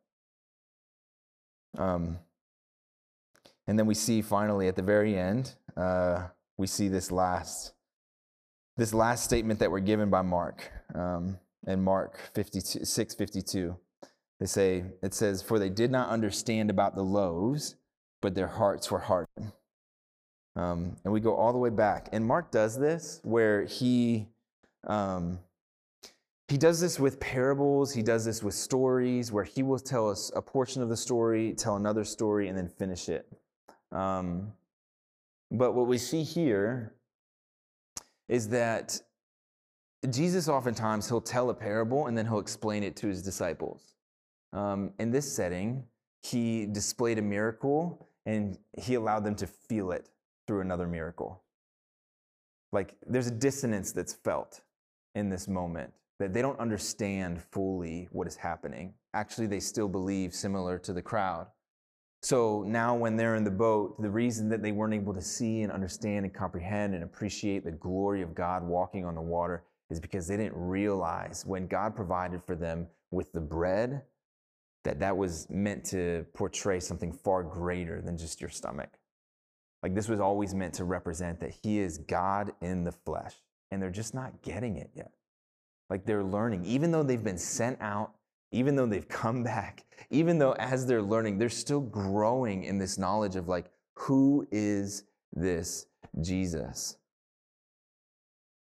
[1.79, 2.19] Um,
[3.67, 7.73] and then we see finally at the very end, uh, we see this last,
[8.77, 13.77] this last statement that we're given by Mark um, in Mark 52, 6 52.
[14.41, 17.77] They say, it says, For they did not understand about the loaves,
[18.21, 19.53] but their hearts were hardened.
[20.57, 22.09] Um, and we go all the way back.
[22.13, 24.29] And Mark does this where he,
[24.87, 25.39] um,
[26.49, 30.31] he does this with parables, he does this with stories where he will tell us
[30.35, 33.27] a portion of the story, tell another story, and then finish it.
[33.91, 34.53] Um,
[35.51, 36.95] but what we see here
[38.29, 39.01] is that
[40.11, 43.95] Jesus oftentimes he'll tell a parable and then he'll explain it to his disciples.
[44.53, 45.85] Um, in this setting,
[46.23, 50.09] he displayed a miracle and he allowed them to feel it
[50.47, 51.43] through another miracle.
[52.73, 54.63] Like there's a dissonance that's felt
[55.15, 58.95] in this moment that they don't understand fully what is happening.
[59.13, 61.49] Actually, they still believe similar to the crowd.
[62.23, 65.63] So now, when they're in the boat, the reason that they weren't able to see
[65.63, 69.99] and understand and comprehend and appreciate the glory of God walking on the water is
[69.99, 74.03] because they didn't realize when God provided for them with the bread
[74.85, 78.91] that that was meant to portray something far greater than just your stomach.
[79.83, 83.35] Like this was always meant to represent that He is God in the flesh,
[83.73, 85.11] and they're just not getting it yet.
[85.93, 88.15] Like they're learning, even though they've been sent out,
[88.51, 92.97] even though they've come back, even though as they're learning, they're still growing in this
[92.97, 95.85] knowledge of like, who is this
[96.23, 96.97] Jesus?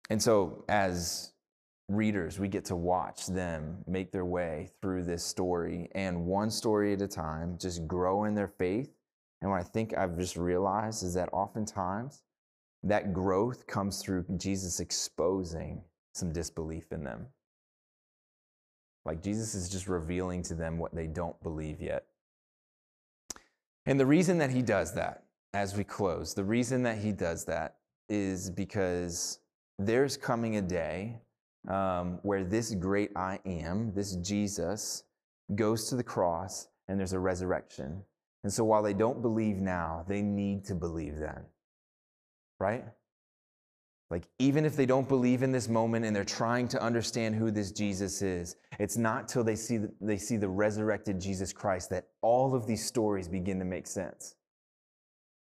[0.09, 1.33] And so as
[1.89, 6.93] readers, we get to watch them make their way through this story and one story
[6.93, 8.93] at a time, just grow in their faith.
[9.41, 12.23] And what I think I've just realized is that oftentimes
[12.83, 15.81] that growth comes through Jesus exposing
[16.19, 17.27] some disbelief in them.
[19.05, 22.05] Like Jesus is just revealing to them what they don't believe yet.
[23.85, 27.45] And the reason that he does that, as we close, the reason that he does
[27.45, 29.39] that is because
[29.79, 31.21] there's coming a day
[31.67, 35.03] um, where this great I am, this Jesus,
[35.55, 38.03] goes to the cross and there's a resurrection.
[38.43, 41.45] And so while they don't believe now, they need to believe then.
[42.59, 42.85] Right?
[44.09, 47.51] Like, even if they don't believe in this moment and they're trying to understand who
[47.51, 51.91] this Jesus is, it's not till they see, the, they see the resurrected Jesus Christ
[51.91, 54.35] that all of these stories begin to make sense.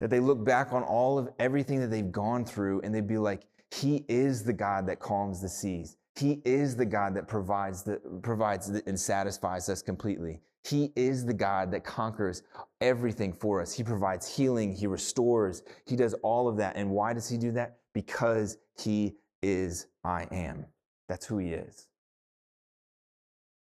[0.01, 3.17] That they look back on all of everything that they've gone through and they'd be
[3.17, 5.97] like, He is the God that calms the seas.
[6.15, 10.41] He is the God that provides, the, provides the, and satisfies us completely.
[10.63, 12.43] He is the God that conquers
[12.81, 13.73] everything for us.
[13.73, 16.75] He provides healing, He restores, He does all of that.
[16.75, 17.79] And why does He do that?
[17.93, 20.65] Because He is I am.
[21.07, 21.87] That's who He is.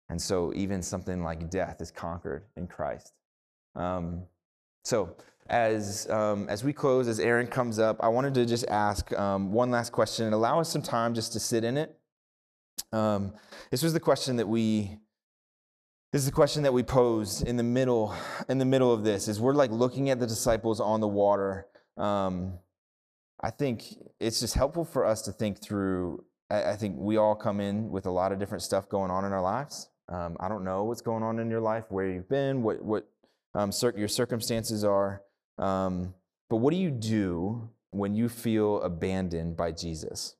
[0.10, 3.14] And so, even something like death is conquered in Christ.
[3.76, 4.24] Um,
[4.86, 5.16] so,
[5.50, 9.52] as, um, as we close, as Aaron comes up, I wanted to just ask um,
[9.52, 11.98] one last question and allow us some time just to sit in it.
[12.92, 13.34] Um,
[13.70, 14.98] this was the question that we
[16.14, 18.16] this is the question that we posed in the middle
[18.48, 21.68] in the middle of this is we're like looking at the disciples on the water
[21.98, 22.54] um,
[23.42, 23.84] i think
[24.20, 28.06] it's just helpful for us to think through I, think we all come in with
[28.06, 31.02] a lot of different stuff going on in our lives um, i don't know what's
[31.02, 33.10] going on in your life where you've been what what
[33.54, 35.22] um, cir- your circumstances are
[35.58, 36.14] um,
[36.50, 40.36] but what do you do when you feel abandoned by jesus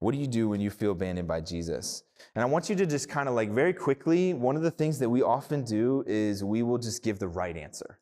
[0.00, 2.04] what do you do when you feel abandoned by Jesus?
[2.34, 4.98] And I want you to just kind of like very quickly, one of the things
[4.98, 7.98] that we often do is we will just give the right answer.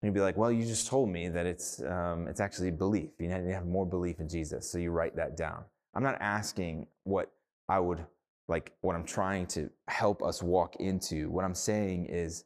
[0.00, 3.10] And you'd be like, well, you just told me that it's, um, it's actually belief.
[3.18, 4.70] You have more belief in Jesus.
[4.70, 5.64] So you write that down.
[5.94, 7.32] I'm not asking what
[7.68, 8.06] I would
[8.46, 11.28] like, what I'm trying to help us walk into.
[11.30, 12.44] What I'm saying is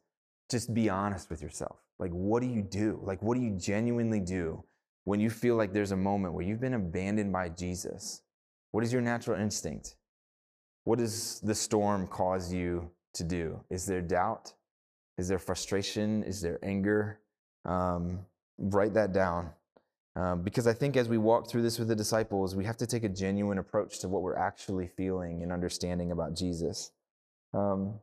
[0.50, 1.76] just be honest with yourself.
[1.98, 3.00] Like, what do you do?
[3.02, 4.64] Like, what do you genuinely do
[5.04, 8.22] when you feel like there's a moment where you've been abandoned by Jesus?
[8.70, 9.96] What is your natural instinct?
[10.84, 13.60] What does the storm cause you to do?
[13.70, 14.52] Is there doubt?
[15.18, 16.24] Is there frustration?
[16.24, 17.20] Is there anger?
[17.64, 18.20] Um,
[18.58, 19.50] write that down.
[20.14, 22.86] Um, because I think as we walk through this with the disciples, we have to
[22.86, 26.90] take a genuine approach to what we're actually feeling and understanding about Jesus.
[27.54, 27.98] Um,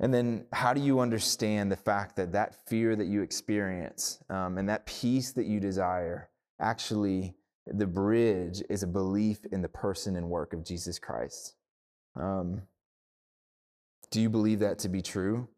[0.00, 4.58] and then, how do you understand the fact that that fear that you experience um,
[4.58, 7.34] and that peace that you desire actually
[7.66, 11.54] the bridge is a belief in the person and work of Jesus Christ.
[12.16, 12.62] Um,
[14.10, 15.48] do you believe that to be true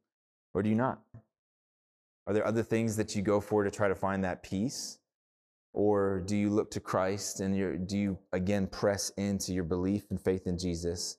[0.52, 1.00] or do you not?
[2.26, 4.98] Are there other things that you go for to try to find that peace?
[5.72, 10.20] Or do you look to Christ and do you again press into your belief and
[10.20, 11.18] faith in Jesus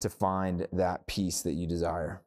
[0.00, 2.22] to find that peace that you desire?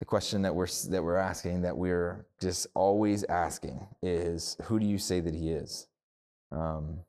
[0.00, 4.86] The question that we're, that we're asking, that we're just always asking, is who do
[4.86, 5.88] you say that he is?
[6.52, 7.00] Um,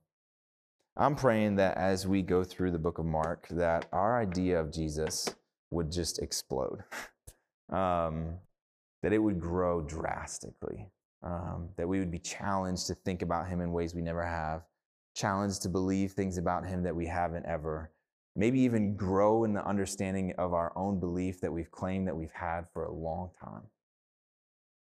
[0.98, 4.72] I'm praying that as we go through the book of Mark, that our idea of
[4.72, 5.34] Jesus
[5.72, 6.84] would just explode,
[7.70, 8.36] um,
[9.02, 10.90] that it would grow drastically,
[11.24, 14.64] um, that we would be challenged to think about him in ways we never have,
[15.16, 17.92] challenged to believe things about him that we haven't ever,
[18.36, 22.32] maybe even grow in the understanding of our own belief that we've claimed that we've
[22.32, 23.64] had for a long time.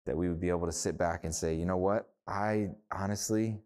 [0.05, 2.09] That we would be able to sit back and say, you know what?
[2.27, 3.59] I honestly,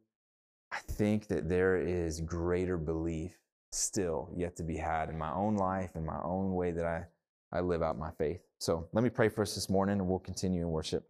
[0.72, 3.38] I think that there is greater belief
[3.72, 7.06] still yet to be had in my own life, in my own way that I,
[7.54, 8.42] I live out my faith.
[8.60, 11.08] So let me pray for us this morning and we'll continue in worship.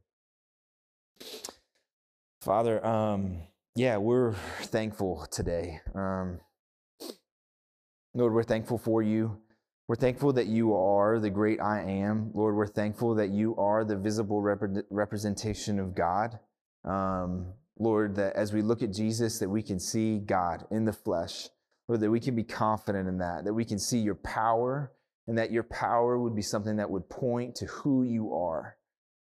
[2.42, 3.44] Father, um,
[3.76, 4.34] yeah, we're
[4.64, 5.80] thankful today.
[5.96, 6.42] Um,
[8.14, 9.40] Lord, we're thankful for you.
[9.88, 12.32] We're thankful that you are the great I am.
[12.34, 16.40] Lord, we're thankful that you are the visible rep- representation of God.
[16.84, 20.94] Um, Lord, that as we look at Jesus, that we can see God in the
[20.94, 21.48] flesh.
[21.88, 24.92] Lord, that we can be confident in that, that we can see your power,
[25.28, 28.76] and that your power would be something that would point to who you are.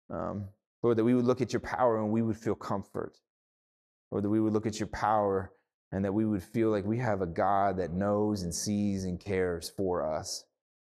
[0.10, 0.50] Um,
[0.84, 3.18] Lord, that we would look at your power and we would feel comfort.
[4.12, 5.52] Lord, that we would look at your power
[5.92, 9.20] and that we would feel like we have a God that knows and sees and
[9.20, 10.44] cares for us.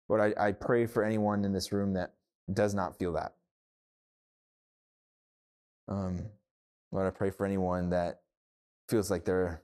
[0.09, 2.13] Lord, I, I pray for anyone in this room that
[2.51, 3.33] does not feel that.
[5.87, 6.25] Um,
[6.91, 8.21] Lord, I pray for anyone that
[8.89, 9.61] feels like they're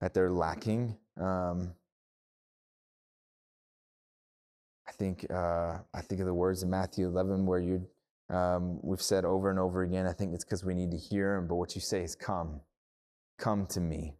[0.00, 0.96] that they're lacking.
[1.18, 1.72] Um,
[4.98, 7.86] think uh, I think of the words in Matthew 11 where you
[8.28, 10.06] um, we've said over and over again.
[10.06, 12.60] I think it's because we need to hear Him, but what you say is, "Come,
[13.38, 14.16] come to me,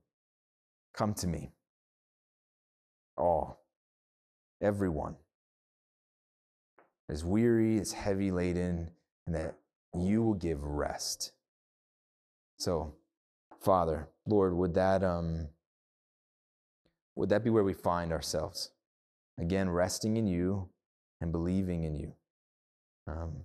[0.95, 1.51] come to me."
[3.19, 3.65] All,
[4.61, 5.17] everyone
[7.09, 8.91] is weary, is heavy laden,
[9.27, 9.57] and that
[9.95, 11.33] you will give rest.
[12.59, 12.95] So,
[13.61, 15.49] Father, Lord, would that um,
[17.17, 18.71] would that be where we find ourselves?
[19.39, 20.69] Again, resting in you
[21.21, 22.13] and believing in you.
[23.07, 23.45] Um,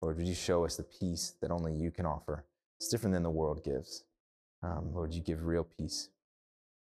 [0.00, 2.44] Lord, would you show us the peace that only you can offer?
[2.78, 4.04] It's different than the world gives.
[4.62, 6.08] Um, Lord, you give real peace.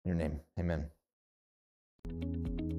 [0.05, 2.70] In your name, amen.